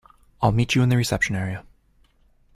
[0.41, 1.63] I'll meet you in the reception area.